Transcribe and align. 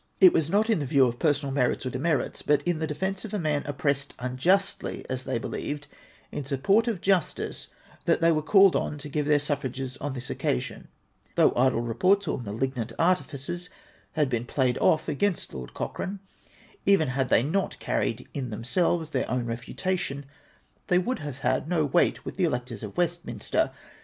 It 0.19 0.33
was 0.33 0.49
not 0.49 0.67
in 0.67 0.79
the 0.79 0.85
view 0.87 1.05
of 1.05 1.19
personal 1.19 1.53
merits 1.53 1.85
or 1.85 1.91
demerits, 1.91 2.41
but 2.41 2.63
in 2.63 2.79
the 2.79 2.87
defence 2.87 3.23
of 3.23 3.35
a 3.35 3.39
man 3.39 3.61
oppressed 3.67 4.15
unjustly, 4.17 5.05
as 5.11 5.25
they 5.25 5.37
believed— 5.37 5.85
in 6.31 6.43
sujDport 6.43 6.87
of 6.87 7.01
justice, 7.01 7.67
that 8.05 8.19
they 8.19 8.31
were 8.31 8.41
called 8.41 8.75
on 8.75 8.97
to 8.97 9.07
give 9.09 9.27
their 9.27 9.37
suffrages 9.37 9.97
on 9.97 10.13
this 10.13 10.31
occasion. 10.31 10.87
Though 11.35 11.53
idle 11.55 11.81
reports 11.81 12.27
or 12.27 12.39
malignant 12.39 12.91
artifices 12.97 13.69
had 14.13 14.27
been 14.27 14.45
played 14.45 14.79
off 14.79 15.07
against 15.07 15.53
Lord 15.53 15.75
Cochrane, 15.75 16.19
even 16.83 17.09
had 17.09 17.29
they 17.29 17.43
not 17.43 17.77
carried 17.77 18.27
in 18.33 18.49
themselves 18.49 19.11
their 19.11 19.29
own 19.29 19.45
refutation, 19.45 20.25
they 20.87 20.97
would 20.97 21.19
have 21.19 21.41
had 21.41 21.69
no 21.69 21.85
weight 21.85 22.25
with 22.25 22.37
the 22.37 22.45
electors 22.45 22.81
of 22.81 22.97
Westminster. 22.97 23.69